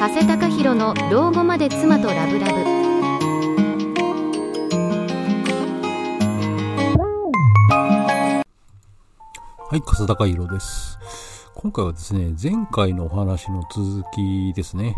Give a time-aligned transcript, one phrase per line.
[0.00, 2.54] 加瀬隆弘の老後まで妻とラブラブ
[9.68, 10.98] はい、笠高弘です。
[11.54, 14.96] 今回はですね、前回のお話の続きですね。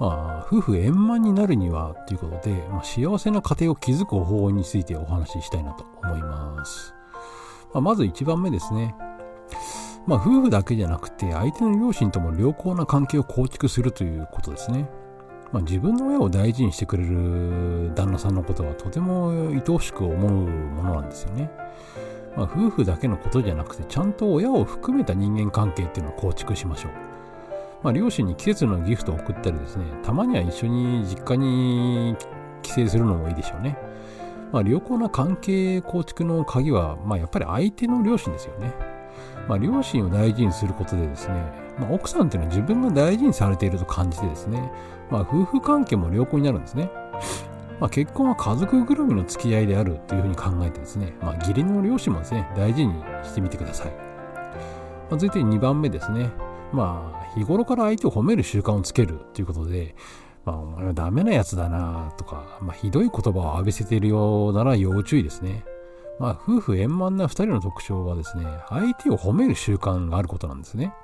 [0.00, 6.94] まあ、夫婦円満になるにはということで、まあ、幸せな家庭を築く方法についてお話ししたいなと思います。
[7.74, 8.94] まあ、まず1番目ですね。
[10.06, 14.88] まあ、夫婦だけじゃなくて、相手の両親とも良好な関係を構築するということですね。
[15.50, 21.50] まあ、自分の親を大事にしてくれる旦那さんのことはとても愛おしく思うものなんですよね。
[22.36, 26.92] まあ、夫婦だけのことじゃなくて、ちゃんと親を含めた人間関係っていうのを構築しましょう。
[27.82, 32.16] まあ、両親に季節のギフトを送ったりですね、たまには一緒に実家に
[32.62, 33.78] 帰省するのもいいでしょうね。
[34.52, 38.93] まあ、良好な関係構築の鍵は、まあ、やっぱり相手の両親ですよね。
[39.48, 41.34] まあ、両親を大事にすることでですね、
[41.78, 44.70] まあ、奥さんっていうのは自分が大事にされていると感じてですね、
[45.10, 46.90] まあ、夫婦関係も良好になるんですね。
[47.80, 52.94] まあ、結婚は家族ぐるみの付き合いであるというふうに考えてですね、まあ、義理の両親もですね、大事に
[53.24, 53.86] してみてください。
[53.88, 56.30] まあ、続いて2番目ですね。
[56.72, 59.94] まあ、日頃から相手を褒める習慣をつけるということで、
[60.44, 65.64] まあ、お前はダメなやつだなとか、まあ、ひどい言葉を浴びせているようなら要注意ですね。
[66.18, 70.94] まあ、夫婦円満な2人の特徴はですね、相手を褒める習慣があることなんですね。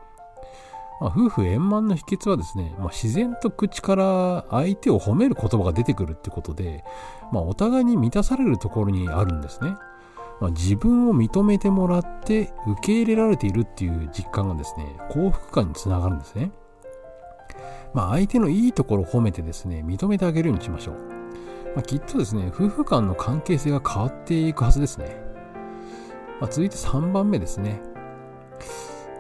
[1.01, 6.85] まあ、夫婦円満の秘訣はですね、まあ、自然と口から相手を褒める言葉が出てくるってことで、
[7.33, 9.75] まあ、お互いに満たされるところにあるんですね。
[10.41, 16.53] まあ、自分を認めてもらって受け入れられているっていう実感がですね、幸福感につながるんですね。
[17.95, 21.20] まあ、相手のいいところを褒めてですね、認めてあげるようにしましょう。
[21.75, 25.17] まあ、きっとですね、夫婦間の関係性が変わっていくはずですね。
[26.41, 27.81] まあ、続いて3番目ですね。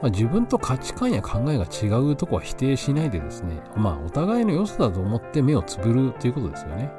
[0.02, 6.90] まあ、自分と価値観や考えが違うとこは否定しないでですね、まあ、お互いの良さだと思って目をつぶるということですよね。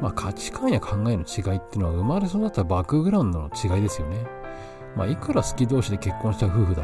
[0.00, 4.26] まあ、価値観や考えの違いっていうのは生まれ育ったバックグラウンドの違いですよね。
[4.96, 6.82] まあ、いくら好き同士で結婚した夫婦だ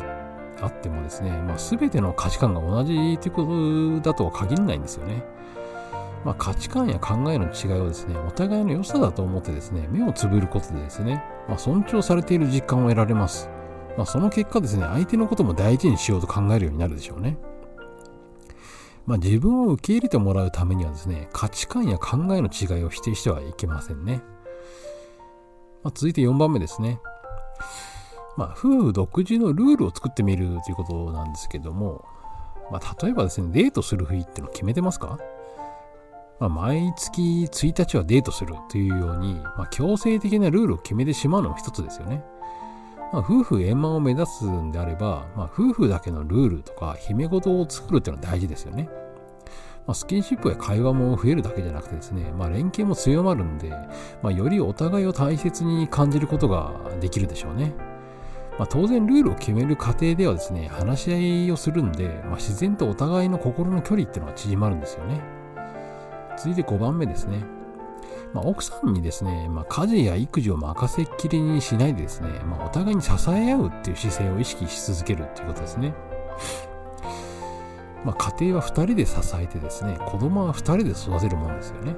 [0.62, 5.25] あってもですね、まあ、全ての価値観が同じということだとは限らないんですよね。
[6.26, 13.48] まあ、価値観や考えの違いをですね、お互いの良さだと思ってですね、目をつぶることでですね、まあ、尊重されている実感を得られます。
[13.97, 17.38] まあ、その結果ですね、相手のことも大事にしようと考えるようになるでしょうね。
[19.06, 24.20] まあ、自分を受け入れてもらうためにはですね、価値観や考えの違いを否定してはいけませんね。
[25.84, 26.98] まあ、続いて4番目ですね。
[28.37, 32.04] まあ、夫婦独自のルールを作ってみるということなんですけども、
[32.72, 35.20] まあ、例えばですね、デートする日ってのを決めてますか？
[36.38, 42.22] まあ、毎月1日はデートするというように、まあ、強制的なルールを決めてしまうのも一つですよね。
[43.12, 48.88] まあ、夫婦円満を目指すんであれば、まあ、夫婦だけのルールとか秘め事を作るっていうのは大事ですよね。
[49.86, 53.70] まあ、スキンシップや会話も増えるだけじゃなくてですね、まあ、連携も強まるんで、
[54.20, 57.72] まあ、よりお互いを大切に感じることができるでしょうね。
[58.58, 65.35] まあ、当然ルールを決める過程ではですね、話し合いをするんで、まあ、自然とお互いの心の距離っていうのは縮まるんですよね。
[66.36, 67.44] 続いて5番目ですね。
[68.32, 75.94] まあ、奥さんにですね、まあ、家事や育児を任せっきりにしないでですね、まあ、お互いに支え合うっていう姿勢を意識し続けるっていうことですね。
[78.04, 81.96] まあ、家庭は2人で支えてですね、子供は2人で育てるものですよね。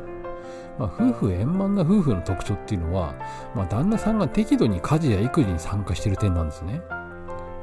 [0.79, 3.15] まあ、夫婦円満な夫婦の特徴っていうのは、
[3.55, 6.81] まあ、旦那さんが適度に家事や育児に参加している点なんですね。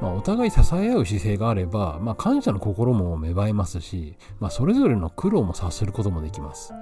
[0.00, 6.72] まあ、お互い支え合う姿勢があれば、まあ、感謝の心も芽生えますし、まあ、それぞれの苦労も察することもできます。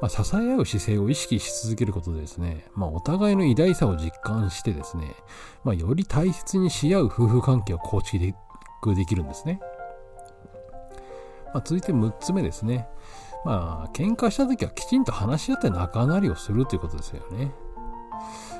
[0.00, 5.14] まあ、支え合う姿勢を意識し続けることでですね、まあ、お互いの偉大さを実感してですね、
[5.62, 8.34] まあ、より大切にし合う夫婦関係を構築で
[9.06, 9.60] きるんですね。
[11.54, 12.88] ま、続いて6つ目ですね。
[13.44, 17.52] まあ、喧嘩した時はきちんと話し合って仲直りをするということですよね。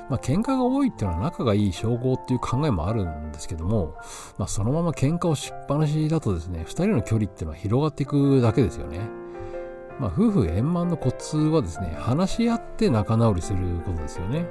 [0.09, 3.95] まあ、喧嘩が多いっていうのは仲がいい称号っていう考えもあるんですけども、
[4.37, 8.99] まあ、そのまま喧嘩をしっぱなしだとですね、2人の距離っていうのは広がっていくだけですよね。
[9.99, 14.45] まあ、夫婦円満のコツはですね、話し合って仲直りすることですよね。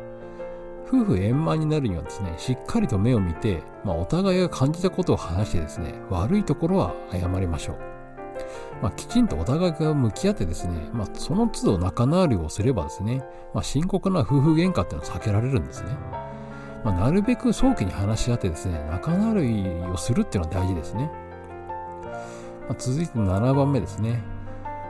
[0.86, 7.91] 夫婦円満になるにはですね、しっかりと目を見て、まあ、お互いが感じたことを話してですね、悪いところは謝りましょう。
[8.80, 15.90] まあ、きちんとお互いが向き合ってですね、まあ、その都度仲直りをすればですね、まあ、深刻な夫婦喧嘩っていうのは避けられるんですね。
[16.84, 21.10] ま、なるべく早期に話し合ってですね、仲直りをするっていうのは大事ですね。
[22.68, 24.22] ま、続いて7番目ですね。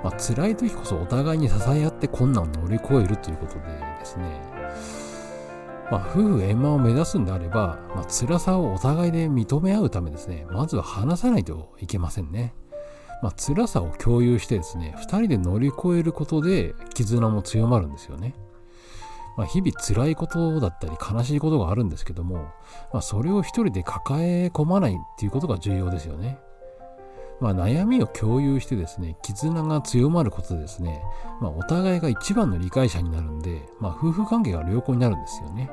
[0.02, 3.60] まあ、辛い時こそお互いに支え合って困難を乗り越えるということで
[3.98, 4.24] ですね、
[5.90, 12.54] まあ、夫婦円満を目指すんであれば、まあ、辛さをお互いで認め合うためですね、まずは話さないといけませんね。
[13.22, 18.34] まあ、辛さを共有してですね、二人で乗り越えることで絆も強まるんですよね。
[19.36, 22.50] まあ、日々辛いことだったり悲しいことがあるんですけども、
[22.92, 26.38] まあ、それを一人で抱え込まないっていうことが重要ですよね。
[27.40, 31.02] まあ、悩みを共有してですね、絆が強まることでですね、
[31.40, 35.70] まあ、お互いが一番の理解者になるんで、まあ、夫婦関係が良好になるんですよね。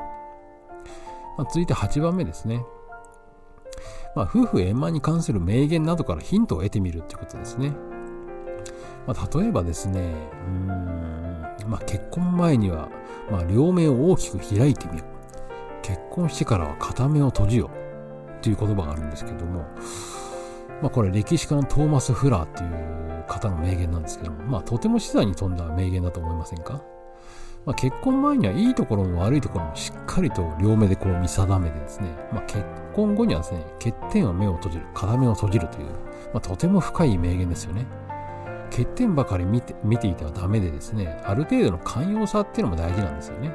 [1.37, 2.63] まあ、続いて8番目ですね。
[4.19, 7.71] まあ、夫婦円満に関する名言などからヒントを得てみるってことですね。
[9.07, 10.13] まあ、例えばですね、
[10.45, 10.67] うん、
[11.65, 12.89] まあ、結婚前には、
[13.31, 15.81] まあ、両目を大きく開いてみよう。
[15.81, 18.37] 結婚してからは片目を閉じよう。
[18.39, 19.61] っていう言葉があるんですけども、
[20.81, 26.81] まあ、これ歴史家のトーマス・フラーっていう方の名言なんですけども、まあ、とても資産に富んだ名言だと思いませんか？
[27.65, 32.63] まあ、結婚前にはいいところも悪いところもしっかりと両目でこう見定めてですね、まあ、結
[32.93, 35.85] 婚後にはですね、欠点は目を閉じる、片目を閉じるという、
[36.33, 37.85] まあ、とても深い名言ですよね。
[38.71, 43.49] 欠点ばかり見て見ていてはダメでですね、ある程度の寛容さっていうのも大事なんですよね。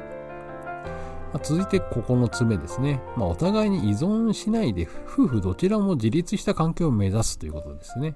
[1.33, 3.01] まあ、続いて9つ目ですね。
[3.17, 8.15] まあ、お互いに依存しないで夫婦どちらも自立した関係を目指すということですね。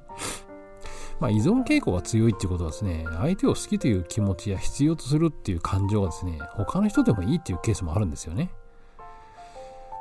[1.20, 8.52] まあ、依存傾向が強いっていうことはですね、相手を好きという気持ちや必要とするっていう感情がですね、他の人でもいいっていうケースもあるんですよね。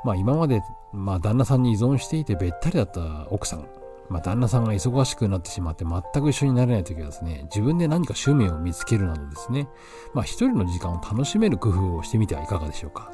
[0.05, 0.61] まあ今まで、
[0.93, 3.67] まあ旦那さんに依存していてべったりだった奥さん、
[4.09, 9.67] まあ旦那さんが忙しくなってしまって全く一緒になれない時はですね、自分で何か趣味を見つけるなどですね、
[10.13, 13.11] まあ一人の時間を楽しめる工夫をしてみてはいかがでしょうか。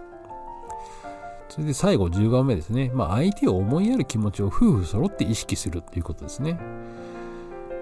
[1.50, 2.92] それで最後10番目ですね。
[2.94, 6.60] まあ相手を思いやる気持ちを夫婦揃って意識するということですね。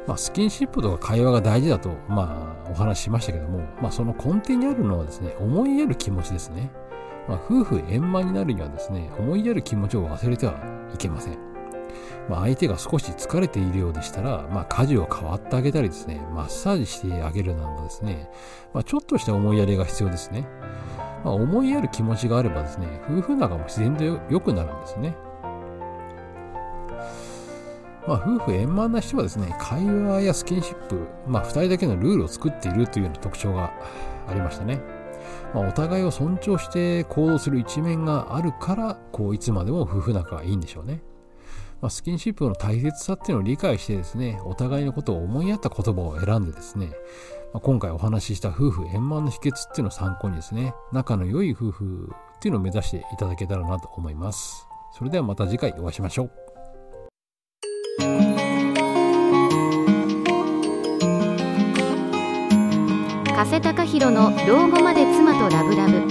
[0.07, 6.71] まあ、スキンシップとか会話が大事だと、まあ、お話ししましたけども、まあ、その根底にあるのはですね、思いやる気持ちですね。
[7.27, 10.55] まあ、夫婦円満になるにはですね、思いやる気持ちを忘れては
[10.93, 11.37] いけません。
[12.29, 18.29] まあ、相手が少し疲れているようでしたら、まあ、家事を代わってあげたりですね、マッサージしてあげるなどですね、
[18.73, 20.47] まあ、ちょっとした思いやりが必要ですね。
[21.23, 25.15] まあ、思いやる気持ちがあればですね、夫婦仲も自然と良くなるんですね。
[28.07, 33.71] まあ、夫婦円満な人はですね、会話やスキンシップ、まあ、二人だけのルールを作っているというような特徴が
[34.27, 34.81] ありましたね。
[35.53, 41.01] まあ、お互いを尊重して行動する一面があるから、こう、いつまでも夫婦仲がいいんでしょうね。
[41.81, 46.91] まあ、スキンシップの大切さっていうのを理解してですね、お互いのことを思いやった言葉を選んでですね、
[47.53, 54.67] まあ、今回お話しした夫婦円満の秘訣っていうのを参考にですね、仲の良い夫婦っていうのを目指していただけたらなと思います。
[54.91, 56.52] それではまた次回お会いしましょう。
[63.93, 66.01] 弘の「老後まで妻とラブラブ」